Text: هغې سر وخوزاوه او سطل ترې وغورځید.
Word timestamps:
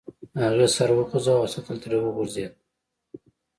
هغې 0.43 0.67
سر 0.75 0.89
وخوزاوه 0.97 1.39
او 1.41 1.51
سطل 1.53 1.75
ترې 1.83 1.97
وغورځید. 2.01 2.53